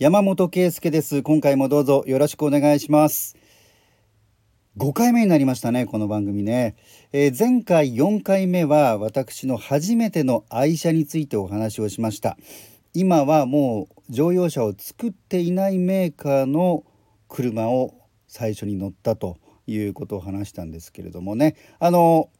[0.00, 1.22] 山本圭介です。
[1.22, 3.36] 今回もどうぞよろしくお願いします。
[4.78, 6.74] 5回目になりましたねこの番組ね、
[7.12, 12.38] えー、前回4回目は私の初めての愛車についてお話をしました。
[12.94, 16.84] 今はもう乗用車を作っていないメーカーの
[17.28, 17.92] 車を
[18.26, 19.36] 最初に乗ったと
[19.66, 21.56] いうことを話したんですけれどもね。
[21.78, 22.30] あの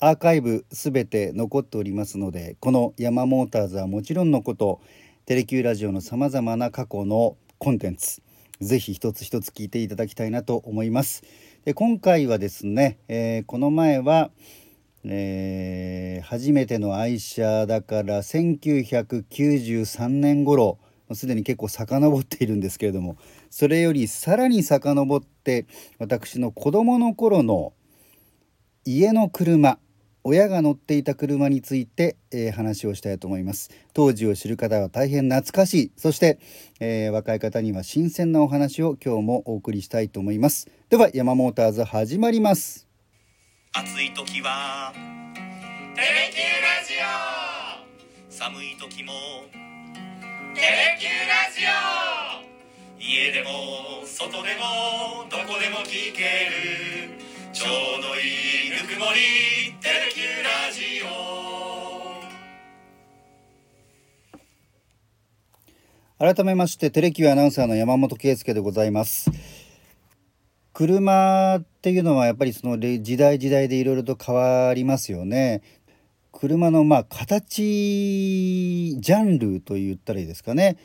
[0.00, 4.80] アーカイブすべて残っておりますのでこのヤマモーターズはもちろんのこと
[5.26, 8.20] テレキューラジオのさまざまな過去のコンテンツ
[8.60, 11.22] ぜひ一つ一つ聞いていただきたいなと思います。
[11.64, 14.30] で今回はですね、えー、この前は、
[15.02, 20.76] えー、初めての愛車だから1993年頃
[21.14, 23.16] すでに結構遡っているんですけれども
[23.48, 25.64] それよりさらに遡って
[25.98, 27.72] 私の子供の頃の
[28.84, 29.78] 家の車
[30.26, 33.70] 親が乗っていた車について、えー、話をしたいと思います。
[33.92, 35.92] 当時を知る方は大変懐かしい。
[35.98, 36.38] そして、
[36.80, 40.66] えー、若い方には新鮮なお話を今日もお送りしたいと思います。
[40.88, 42.88] では山モーターズ始まります。
[43.74, 44.94] 暑い時は
[45.94, 46.94] テレキューラジ
[48.30, 48.32] オ。
[48.32, 49.12] 寒い時も
[50.54, 52.98] テレキューラジオ。
[52.98, 56.22] 家でも外でもどこでも聞け
[57.18, 57.23] る。
[57.54, 59.20] ちょうどいいぬくもり
[59.80, 60.82] テレキューラジ
[66.18, 66.34] オ。
[66.34, 69.30] 改めましてテレキューアナウンサーの山本圭介でございます。
[70.72, 75.62] 車っていうのはやっぱりその時代時代でいろいろと変わりますよね。
[76.32, 80.76] 車のまあ形ジャンルと言ったらいいですかね。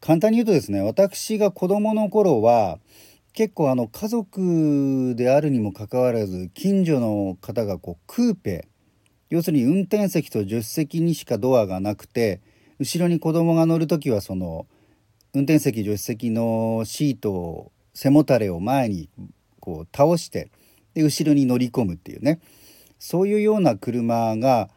[0.00, 2.80] 簡単に言うとですね私が子供の頃は
[3.32, 8.68] 結構あの家族であるにもかかわらず近所の方がこうクーペ
[9.28, 12.40] 要するに運転席と助手席にしかドアがなくて
[12.78, 14.66] 後ろに子供が乗る時はその
[15.32, 19.08] 運転席助手席のシートを背もたれを前に
[19.60, 20.50] こう倒して
[20.94, 22.40] で後ろに乗り込むっていうね
[22.98, 24.68] そういうような車が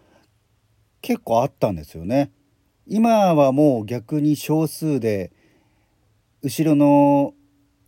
[1.01, 2.31] 結構あったんですよね。
[2.87, 5.31] 今はもう逆に少数で
[6.41, 7.33] 後ろの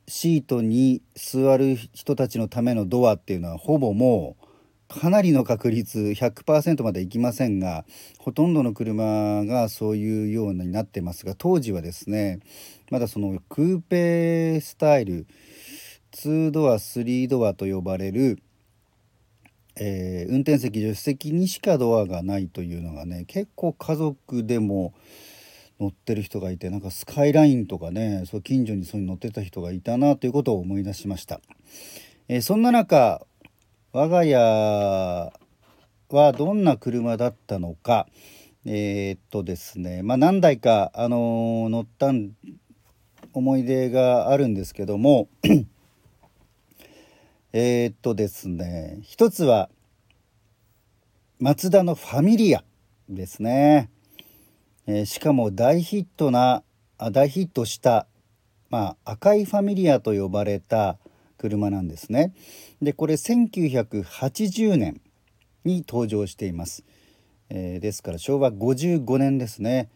[0.08, 4.46] シートに座る人たちのためのドアっていうのはほぼもう
[4.88, 7.86] かなりの確率100%までいきませんが
[8.20, 12.40] ほとんどの車がそういうようになってますが当時はですね
[12.92, 15.26] まだそのクーペスタイル
[16.12, 18.40] 2ドア3ドアと呼ばれる、
[19.76, 24.94] えー、運転席助手席にしかドアがないというのがね結構家族でも
[25.80, 31.42] 乗ってる人がいてなんかスカイラインとかねそう近所にそうに乗ってた人がいたなということを思い出しました、
[32.28, 33.26] えー、そんな中
[33.92, 35.32] 我が家
[36.10, 38.08] はどんな車だったのか。
[38.66, 42.12] えー、っとですねまあ何台か、あのー、乗った
[43.34, 45.30] 思い出があるんですけども。
[47.54, 49.70] えっとですね一つは
[51.40, 52.66] マツダのファミリア
[53.08, 53.90] ですね。
[54.88, 56.64] え、しかも大ヒットな
[57.12, 58.08] 大ヒットした、
[58.70, 60.98] まあ、赤いファミリアと呼ばれた
[61.38, 62.34] 車なんですね。
[62.82, 65.02] でこれ1980年
[65.64, 66.84] に登場しています。
[67.50, 69.90] えー、ですから昭和55年ですね。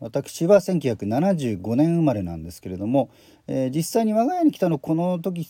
[0.00, 3.10] 私は1975年生まれなんですけれども、
[3.46, 5.48] えー、実際に我が家に来たのこの時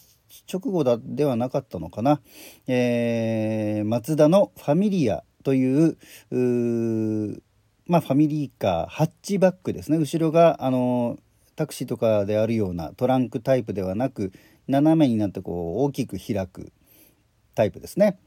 [0.53, 2.21] 直後だではなかったのかな、
[2.67, 5.97] えー、マツダのファミリアという
[7.87, 11.19] まあ、ファミリーカーハッチバックですね後ろがあの
[11.57, 14.33] タクシーとかであるようなトランクタイプではなく
[14.69, 16.73] 斜めになってこう大きく開く
[17.55, 18.19] タイプですね。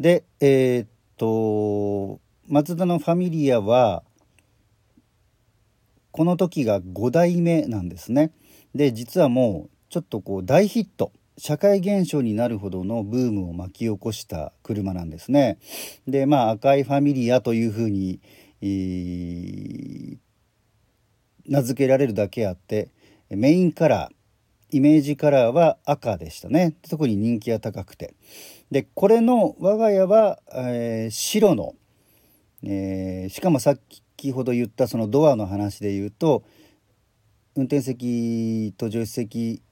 [0.00, 4.02] でえー、っとマツダのファミリアは
[6.10, 8.32] この時が5代目なんですね。
[8.74, 15.58] で実はもうちょっとこう大ヒット社会現象になるほどのブームを巻き起こした車なんですね。
[16.06, 18.20] でまあ赤いファミリアというふうに、
[18.60, 20.18] えー、
[21.46, 22.90] 名付けられるだけあって
[23.30, 24.18] メインカラー
[24.70, 28.14] イメージカラーは赤でしたね特に人気が高くて
[28.70, 31.74] でこれの我が家は、えー、白の、
[32.64, 33.80] えー、しかもさっ
[34.16, 36.42] きほど言ったそのドアの話で言うと
[37.56, 39.62] 運転席と助手席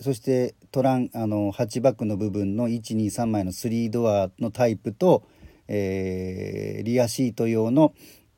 [0.00, 5.24] そしてトランあのハッチバックの部分の123枚の3ドアのタイプと、
[5.68, 7.94] えー、リアシート用の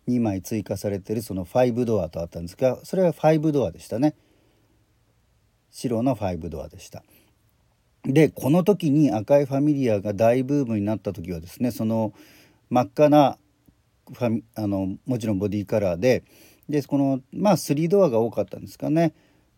[0.08, 4.14] 2枚追加されてるその5ドアとあったんですがそれは5ドアでしたね。
[5.70, 7.02] 白の5ドアでした。
[8.04, 12.14] でこの時に赤いファミリアが大ブームになった時はですねその
[12.70, 13.36] 真っ赤な
[14.12, 16.24] ファミあのもちろんボディカラーで、
[16.68, 19.12] でこのまあ3ドアが多かったんですかね。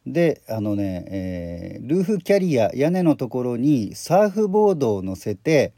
[0.06, 5.74] であのね、えー、ルーフキャリア屋根のところにサーフボードを乗せて、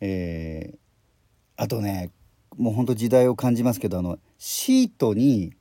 [0.00, 0.76] えー、
[1.56, 2.10] あとね
[2.56, 5.52] もうほんと時代を感じますけどあのシートに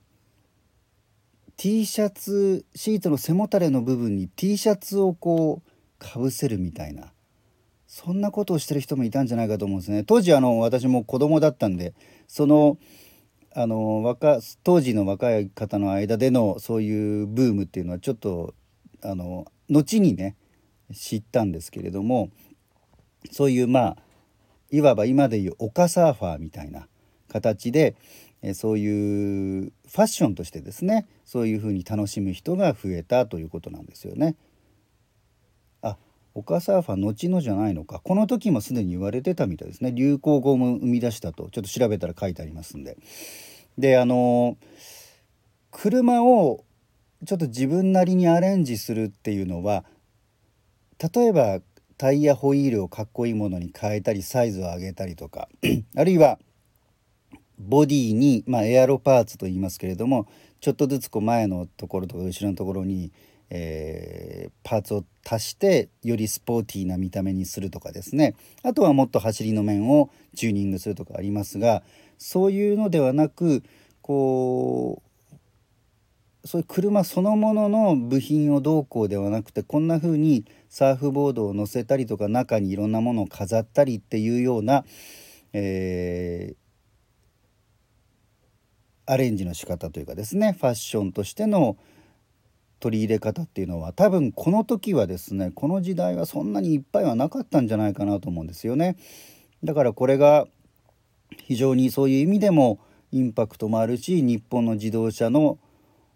[1.55, 5.69] T シャツシートの背もたれの部分に T シャツをこう
[5.99, 7.13] かぶせるみたいな
[7.87, 10.03] そんなことをしてる人もいたんじゃないかと思うんですね。
[10.03, 11.93] 当時あの私も子供だったんで
[12.27, 12.79] その
[13.55, 18.53] あの若当時の若い方の間でのそういうブームっていうのはちょっと
[19.03, 20.35] あの後にね
[20.93, 22.29] 知ったんですけれども
[23.31, 23.97] そういうまあ
[24.71, 26.87] いわば今でいう丘サーファーみたいな
[27.29, 27.95] 形で
[28.53, 34.35] そういうファッションとしてですねそういうふうに楽しむ人が増えたということなんですよね。
[36.35, 37.99] あ丘サーファー後のじゃないのか。
[38.03, 39.91] この時もすでに言われてたみたいですね。
[39.91, 41.49] 流行語も生み出したと。
[41.51, 42.97] ちょっと調べたら書いてありますんで。
[43.77, 44.57] であの
[45.71, 46.63] 車を
[47.25, 49.83] ちょっと自分なりにアレンジするっていうのは
[51.13, 51.59] 例えば
[51.97, 55.47] タイヤホイールをかっこいいものに変えたりサイズを上げたりとか
[55.95, 56.37] あるいは
[57.57, 60.27] ボディに、まあ、エアロパーツと言いますけれども
[60.59, 63.11] ちょっとずつこう前のところとか後ろのところに、
[63.55, 68.33] えー、パーツを足してよりスポーティーな見た目にするとかですね。
[68.63, 71.83] あとはもっと走りの面をチューニングするとかありますが
[72.17, 73.63] そういうのではなく
[74.01, 84.83] こうそういう車そのものの部品をどうこうではなくてこんな風にサーフボードを乗せたりとか中にいろんなものを飾ったりっていうような、
[85.53, 91.77] えー、アレンジの仕方というかですねファッションとしての
[92.83, 98.97] 取り入れ方っていうのは多分この時はですねこの時代はそんなにいっぱいはなかったんじゃないかなと思うんですよね。
[99.63, 100.47] だからこれが
[101.45, 102.79] 非常にそういう意味でも
[103.13, 105.59] インパクトもあるし日本の自動車の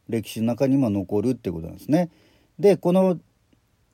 [0.10, 2.10] 歴史の中にも残るってことなんですね。
[2.60, 3.18] でこの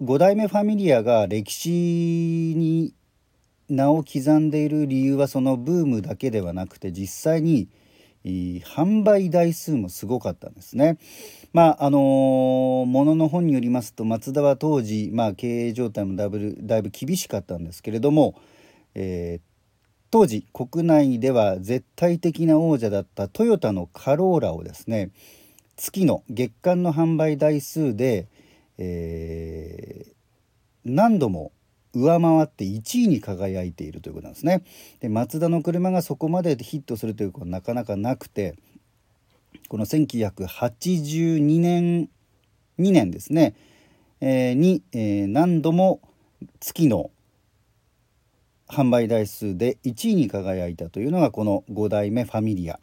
[0.02, 2.96] 5代目ファミリアが歴史に
[3.70, 7.68] 名を刻んでいる理由はそのブームだけではなくて実際に
[8.25, 10.98] 販売台数もすごかったんですね。
[11.52, 18.36] まああのー、ものの本によりますとマツダは当時、まあ、経営状態もだいぶだいぶ厳しかったんですけれども、
[18.96, 19.42] えー、
[20.10, 25.12] 当時国内では絶対的な王者だったトヨタのカローラをですね
[25.75, 28.28] 月の月間の販売台数で
[28.78, 30.14] えー、
[30.86, 31.52] 何度も
[31.94, 34.63] 上回って1位に輝いているということなんですね。
[35.00, 38.56] でマツダの車がそこまでヒットするということはなかなかなくて
[39.69, 42.10] この1982年
[42.80, 43.56] 2年ですね、
[44.22, 46.01] えー、に、えー、何度も
[46.60, 47.12] 月の
[48.68, 52.80] 販売台数で1位に輝いたというのがこの5代目ファミリア。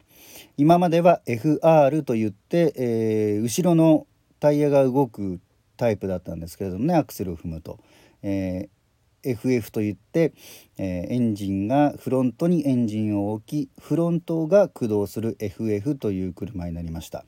[0.56, 4.06] 今までは FR といって、えー、後ろの
[4.38, 5.40] タイヤが動く
[5.76, 7.78] タイプだったんですけれどもねアクセルを踏むと、
[8.22, 8.79] えー、
[9.22, 10.32] FF といって、
[10.78, 17.24] えー、エンジンがフロントにエンジンを置きフロントが駆動する FF という車になりました。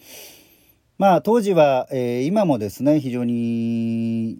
[0.98, 4.38] まあ当時は、えー、今もですね非常に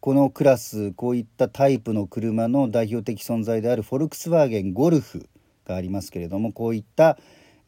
[0.00, 5.28] このクラスこういったタイプの車の代表的存在であるフォルクスワーゲンゴルフ
[5.66, 7.18] がありますけれどもこういった、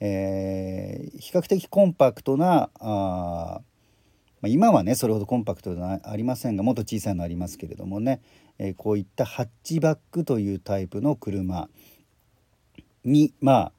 [0.01, 3.61] えー、比較的コンパクトなあ
[4.43, 8.21] ま、今はねそれほどコンパクトではありませんがもっと小さいのありますけれどもね、
[8.59, 11.69] え、こういったハッチバックというタイプの車
[13.05, 13.73] にまあ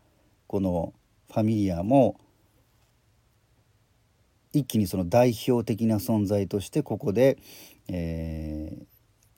[0.47, 0.93] この
[1.31, 2.19] ファミリアも
[4.53, 7.37] 一気にその代表的な存在としてここで、
[7.89, 8.85] えー、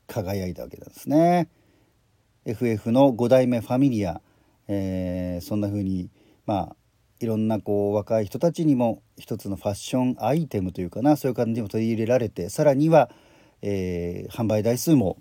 [0.08, 1.50] 輝いたわけなんですね。
[2.46, 4.22] FF の5代目ファミリア、
[4.68, 6.10] えー、そんな風に
[6.46, 6.76] まあ
[7.20, 13.10] いろんなこう若い人たちにも一つのファッションアイテムというかなそういう感じにも取り入れられてさらには、
[13.62, 15.18] えー、販売台数も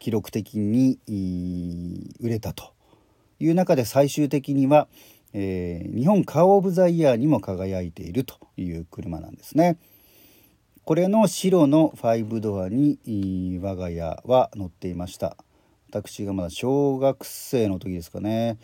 [0.00, 0.98] 記録的に
[2.20, 2.72] 売れたと
[3.38, 4.88] いう中で最終的には、
[5.32, 9.78] えー、日本カー・オブ・ザ・イヤーにも輝いているという車なんですね。
[10.84, 12.98] これの白の5ドアに
[13.62, 15.36] 我が家は乗っていました。
[15.90, 18.58] 私がまだ小学生の時ですかね。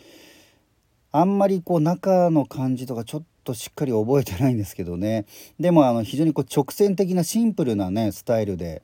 [1.13, 5.25] あんまりこう中の感じとかちょっとしっかり覚えてないんですけどね
[5.59, 8.83] でもあの非常にこう直線的なシンプルなねスタイルで、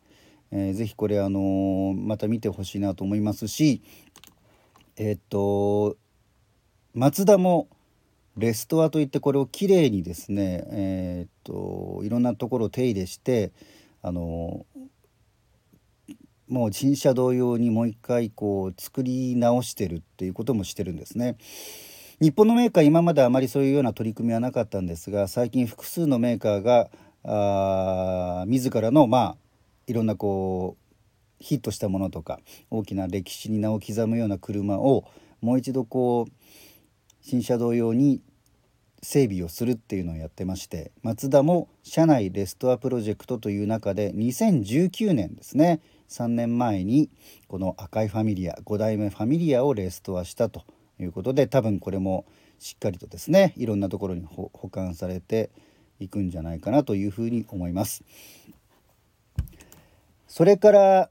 [0.52, 3.82] えー、ぜひこれあのー、また見てほしいなと思いますし
[4.97, 5.97] えー、っと
[6.94, 7.68] マツダも
[8.37, 13.52] レストアといってこれをきれいにですねえー、っといろんなところを手入れして
[14.02, 14.66] あの
[16.49, 21.37] もう新車同様にもう一回こう作り直してるっていうこともしてるんですね。
[22.21, 26.88] 日本のメーカー今まであまりそういうような取り組みはなかったんですが最近複数のメーカーが
[27.25, 29.37] あ自らのまあ
[29.86, 35.04] いろんなこうヒットしたものとか大きな歴史に名を刻むような車を
[35.40, 36.32] もう一度こう
[37.20, 38.20] 新車同様に
[39.02, 47.10] 整備をするっていうのをやってましてマツダも車内レストアプロジェクトという中で2019年ですね3年前に
[47.48, 50.62] この赤いファミリア5代目ファミリアをレストアしたと
[51.00, 52.24] いうことで多分これも
[52.60, 55.50] しっかりとですねいろんなところに保管されて
[55.98, 58.04] いくんじゃないかなというふうに思います。
[60.32, 61.10] それから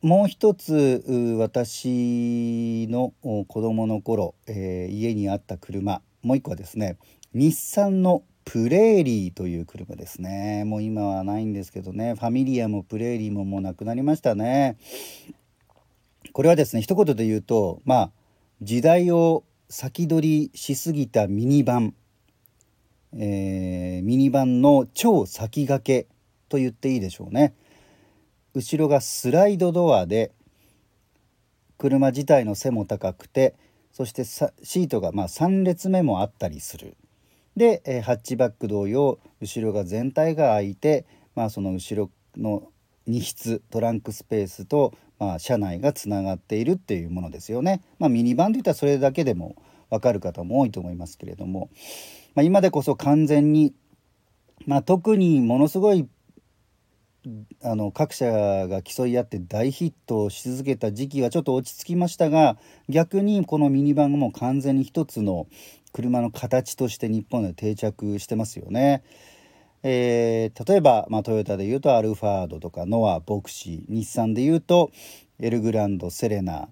[0.00, 1.02] もう一つ
[1.40, 6.96] 私の子供の頃、えー、家にあった車もう一個はですね
[7.34, 10.62] 日産のプレーリーという車ですね。
[10.66, 14.76] もう今はないんですけどねファミリアもプレーリーももうなくなりましたね。
[16.32, 18.10] これはですね一言で言うとまあ
[18.62, 21.94] 時代を先取りしすぎたミニバン、
[23.14, 26.08] えー、ミニバンの超先駆け
[26.48, 27.52] と言っていいでしょうね。
[28.54, 30.32] 後ろがスライドドアで
[31.78, 33.54] 車自体の背も高くて
[33.92, 36.96] そしてシートがま3列目もあったりする
[37.56, 41.04] で、えハッチバック同様後ろが全体が開いて、
[41.34, 42.68] まあ、その後ろの
[43.06, 47.82] 荷室トランクスペースと、まあ、車内がつながっているっていうものですよね。
[47.98, 49.56] まあ、ミニバンといったらそれだけでも
[49.90, 51.70] 分かる方も多いと思いますけれども、
[52.34, 53.74] まあ、今でこそ完全に、
[54.66, 56.08] まあ、特にものすごい
[57.62, 58.26] あの各社
[58.68, 62.56] が競い合って大ヒットをし続けた時期はちょっと落ち着きましたが
[62.88, 65.46] 逆にこのミニバンも完全に一つの
[65.92, 69.02] 車の形として日本で定着してますよね。
[69.82, 74.90] えー、例えば、まあ、トヨタでいうとアルファードとかノアボクシー日産でいうと
[75.38, 76.68] エルグランドセレナ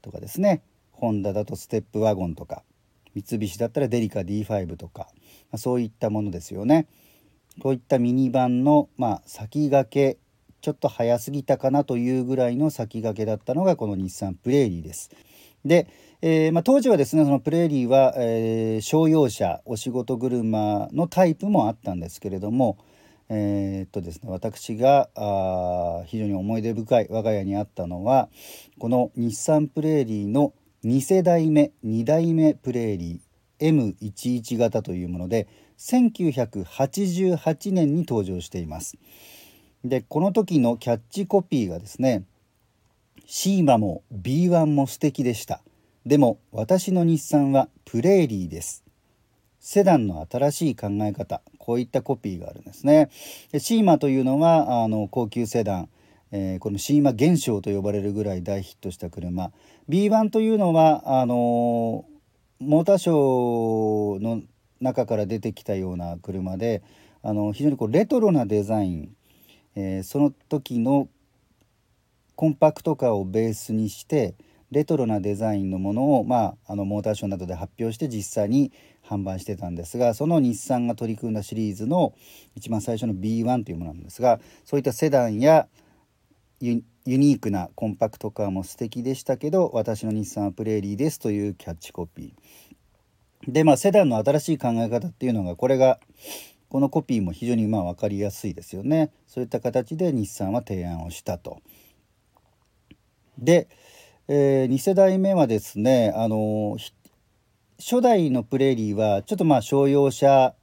[0.00, 2.62] とかですねホンダだとステップワゴンとか
[3.14, 5.08] 三菱だったらデリカ D5 とか、
[5.50, 6.86] まあ、そういったものですよね。
[7.60, 10.18] こういったミニバンの、まあ、先駆け
[10.60, 15.10] ちょっと早すぎたかなというぐらいの先駆けだったのがこの日産プレーリーです。
[15.64, 15.88] で、
[16.20, 22.78] えー、まあ、当時はですねそのプレーリーは、えー、商用車お仕事車のタイプもあったんですけれども、
[23.28, 28.28] えー、っとですね私があ非常に思い出深い我が家にあったのは
[28.78, 38.96] この日産プレーリーの2世代目2代目プレーリー M11 型というもので1988年に登場しています。
[39.84, 42.24] でこの時のキャッチコピーがですね
[43.26, 45.62] シーマも B1 も素敵でした。
[46.04, 48.84] でも私の日産はプレーリーです。
[49.60, 53.10] セダンの新しい考え方こういったコピーがあるんですね。
[53.52, 55.88] でシーマというのはあの高級セダン
[56.30, 59.50] えー、このシーマ現象と呼ばれるぐらい大ヒットした車。
[59.88, 62.04] B1 というのはあの
[62.60, 64.42] モーターショーの
[64.80, 66.82] 中から出てきたような車で
[67.22, 69.16] あの非常にこうレトロなデザイン、
[69.74, 71.08] えー、その時の
[72.36, 74.34] コンパクトカーをベースにして
[74.70, 78.70] レトロなデザインのものを、まあ、あのモーターショーなどで発表して実際に
[79.04, 82.14] 販売してたんですがその日産が取り組んだシリーズの
[82.54, 85.68] 一番最初の B1 というものなんですがそういったセダンや
[86.60, 92.67] ユニークなコンパクトカーも素敵でしたけど私の日産はプレーリーですというキャッチコピー。
[93.46, 96.00] でまあセダンの新しい考え方っていうのがこれが
[96.68, 101.60] このコピーも非常にまあ分かりやすいですよねそういった形で日産は提案をしたと。
[103.38, 103.68] で、
[104.26, 106.76] えー、2世代目はですねあの
[107.78, 110.54] 初代のプレーリーはちょっとまあ商用車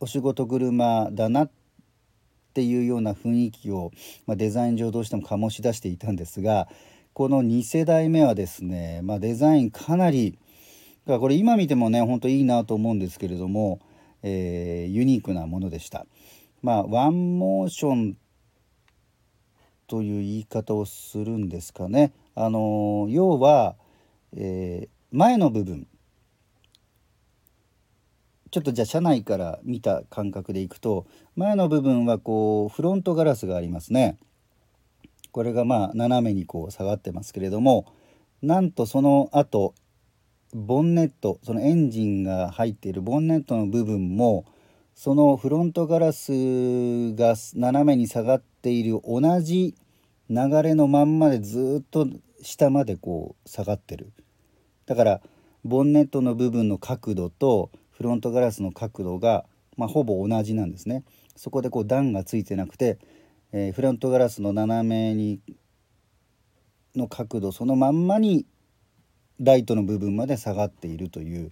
[0.00, 1.50] お仕事車だなっ
[2.54, 3.92] ていうような雰囲気を、
[4.26, 6.68] まあ、デザイン上どうしても醸し出していたんですが
[7.12, 10.38] この2世代目はですね、まあ、デザインかなり
[11.06, 13.80] だからこれ今見てもねほんといいなと思うんですけれども、
[14.22, 16.06] えー、ユニークなものでした。
[16.62, 18.16] まあワンモーション
[19.86, 22.12] という言い方をするんですかね。
[22.34, 23.76] あの要は、
[24.36, 25.86] えー、前の部分
[28.50, 34.18] ちょっとじゃあ車内から見た感覚でいくと前の部分はこうフロントガラスがありますね。
[35.32, 37.86] これがまあ斜めにこう下がってますけれども
[38.42, 39.74] なんとその後
[40.54, 44.44] ボンネットそのエンジンが入っているボンネットの部分も
[44.94, 46.32] そのフロントガラス
[47.14, 49.74] が斜めに下がっている同じ
[50.28, 52.06] 流れのまんまでずっと
[52.42, 54.12] 下までこう下がってる。
[54.86, 55.20] だから
[55.64, 59.44] ボンネットの部分の角度とフロントガラスの角度が、
[59.76, 61.04] まあ、ほぼ同じなんですね。
[61.36, 62.98] そこでこう段がついてなくて、
[63.52, 65.40] えー、フロントガラスの斜めに
[66.94, 68.46] の角度そのまんまに
[69.40, 71.50] ライトの部分まで下がっているという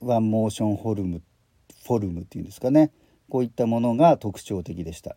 [0.00, 1.22] ワンモーションフォルム
[1.84, 2.90] フォルムっていうんですかね
[3.28, 5.14] こういったものが特徴的でした。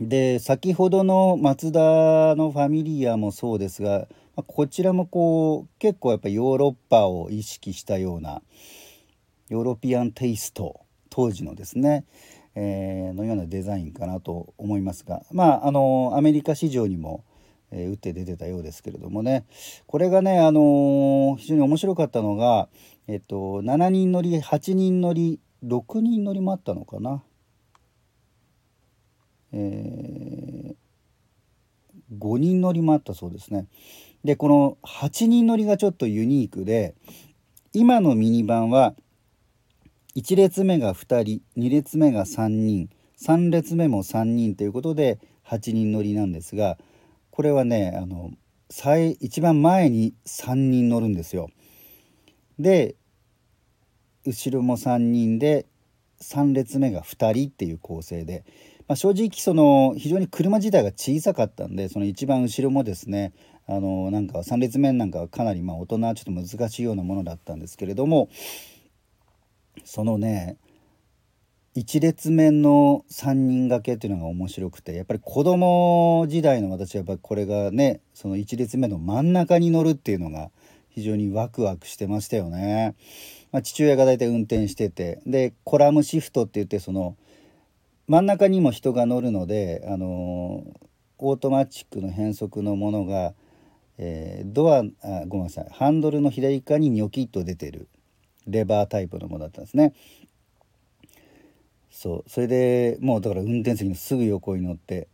[0.00, 4.06] で先ほどのマツダのファミリアもそうですが
[4.46, 8.42] こちらもこう結構やっぱヨーロッパを意識したような
[9.48, 12.04] ヨーロピアンテイスト当時のですね、
[12.54, 17.24] えー、のようなデザインかなと思いますがまああのアメリカ市場にも、
[17.70, 19.44] えー、打って出てたようですけれどもね
[19.86, 22.68] これがねあの非常に面白かったのが、
[23.08, 27.22] えっと、7人乗り8人乗り6人乗りもあったのかな。
[29.52, 33.66] えー、5人乗りもあったそうですね。
[34.24, 36.94] でこの8人乗りがちょっとユニークで
[37.72, 38.94] 今のミニバンは
[40.16, 46.76] 1列目が2人2列目が3人3列目も3人ということで8人乗りなんですが
[47.36, 48.30] これはねあの
[48.70, 51.50] 最一番前に3人乗るんですよ。
[52.58, 52.96] で
[54.24, 55.66] 後ろも3人で
[56.22, 58.46] 3列目が2人っていう構成で、
[58.88, 63.34] まあ、正直その非常に車自体が小さかったんでその一番後ろもですね
[63.68, 68.30] あのなんか3列目なんかはかなりまあ大人はちょっと難しいようなものだったんですけれども
[69.84, 70.56] そのね
[71.76, 80.50] 1列目の3人掛けっていうのが面白くてやっぱり子供時代の私はやっぱりこれがねその1列目の真ん中に乗るっていうのが
[80.88, 82.94] 非常にワクワクしてましたよね。
[83.52, 87.14] まあ、父親が大体運転しててでコラムシフトって言ってその
[88.08, 90.64] 真ん中にも人が乗るのであの
[91.18, 93.34] オートマチックの変速のものが、
[93.98, 97.88] えー、ドアあごめんなさいハンドルの左側にニョキッと出てる
[98.46, 99.92] レバータイプのものだったんですね。
[101.96, 105.08] そうそれでもうだから運転席のすぐ横に乗って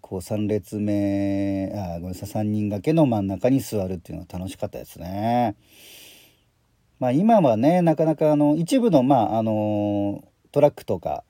[0.00, 5.54] こう3列目あごめんなさい3人掛けの真ん中に座るっていうのが楽しかったですね。
[6.98, 11.22] まあ、今はねなかなかあの一部の,、まあ、あのトラックとか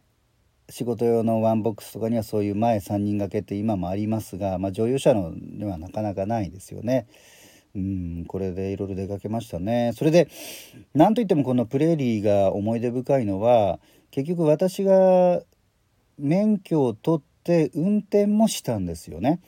[0.70, 7.06] 仕事用のワンボックスとかにはそういう前3人掛けって今もありますが、まあ、乗用車のではなかなかないですよね。
[7.74, 9.92] うんこれでいろいろ出かけましたね。
[9.96, 10.28] それで
[10.94, 13.80] 何といってもこのプレーリーが思い出深いのは
[14.10, 15.40] 結局私が
[16.18, 19.40] 免許を取って運転もしたんですよね。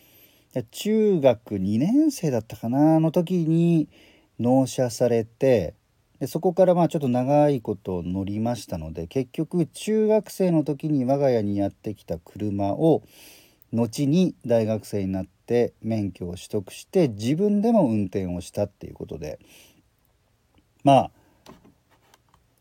[0.70, 3.88] 中学2年生だったかなの時に
[4.38, 5.74] 納車されて
[6.20, 13.02] でそこからまあちょっと長いこと乗りましたので結局中学生の時に我が家にやってきた車を
[13.72, 19.38] 後に大学生になって免許を取得して自分でも運転をしたっていうことで。
[20.82, 21.10] まあ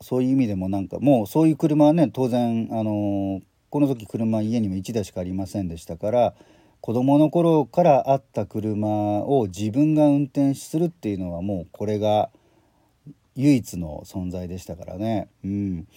[0.01, 6.33] そういう意味でもなんかもうそういう車はね当然あのこの時車家にも1台しかありませんでしたから
[6.81, 8.87] 子供の頃からあった車
[9.23, 12.29] を自分が運転するっていうのはもうこれが
[13.35, 15.29] 唯一の存在でしたからね。
[15.45, 15.87] うん。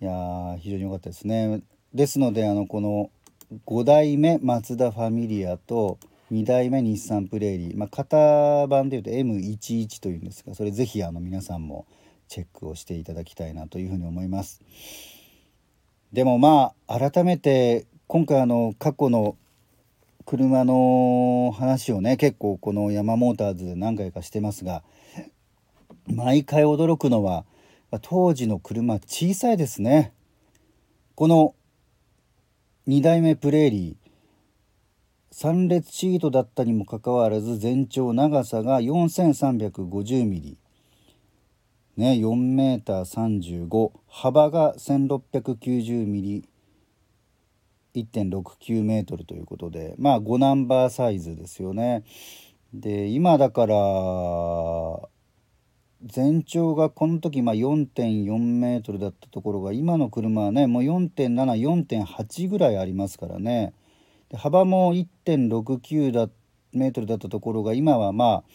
[0.00, 1.62] いや非常に良かったですね。
[1.92, 3.10] ですのであのこの
[3.52, 5.98] 5代目マツダファミリアと
[6.32, 11.86] 2代目日産プレーリー、まあ、型番でいうと M11 というんですがそれ是非あの皆さんも
[12.26, 14.60] チェックをしていただきたいなというふうに思います。
[16.12, 19.36] でもまあ改めて今回あの過去の
[20.24, 24.82] 車の話をね結構このヤマモーターズで何回かしてますが
[26.06, 27.44] 毎回驚くのは
[28.02, 30.12] 当時の車小さいですね。
[31.14, 31.54] この
[32.88, 40.56] 2代目プレーリー3列シートだったにもかかわらず全長長さが 4350mm
[41.96, 46.44] ね4メーター35幅が 1690mm
[47.96, 49.94] 1.69メートルということで。
[49.98, 52.04] まあ5ナンバーサイズですよね。
[52.74, 53.74] で今だから
[56.02, 63.72] 全長がこの時まあ4.4メートルだったところが今の車はねもう4.74.8ぐらいありますからね
[64.28, 66.28] で幅も1.69だ
[66.72, 68.46] メートルだったところが今はまあ